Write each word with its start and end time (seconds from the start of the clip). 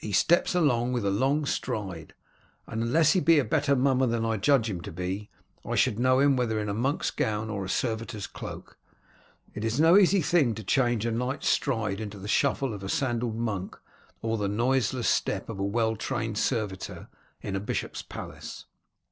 He 0.00 0.10
steps 0.10 0.56
along 0.56 0.92
with 0.92 1.04
a 1.06 1.10
long 1.12 1.46
stride, 1.46 2.12
and 2.66 2.82
unless 2.82 3.12
he 3.12 3.20
be 3.20 3.38
a 3.38 3.44
better 3.44 3.76
mummer 3.76 4.08
than 4.08 4.24
I 4.24 4.36
judge 4.36 4.68
him 4.68 4.80
to 4.80 4.90
be, 4.90 5.30
I 5.64 5.76
should 5.76 6.00
know 6.00 6.18
him 6.18 6.34
whether 6.34 6.58
in 6.58 6.68
a 6.68 6.74
monk's 6.74 7.12
gown 7.12 7.48
or 7.48 7.64
a 7.64 7.68
servitor's 7.68 8.26
cloak. 8.26 8.76
It 9.54 9.64
is 9.64 9.78
no 9.78 9.96
easy 9.96 10.20
thing 10.20 10.56
to 10.56 10.64
change 10.64 11.06
a 11.06 11.12
knight's 11.12 11.46
stride 11.46 12.00
into 12.00 12.18
the 12.18 12.26
shuffle 12.26 12.74
of 12.74 12.82
a 12.82 12.88
sandalled 12.88 13.36
monk, 13.36 13.78
or 14.20 14.36
the 14.36 14.48
noiseless 14.48 15.08
step 15.08 15.48
of 15.48 15.60
a 15.60 15.64
well 15.64 15.94
trained 15.94 16.38
servitor 16.38 17.06
in 17.40 17.54
a 17.54 17.60
bishop's 17.60 18.02
palace." 18.02 18.64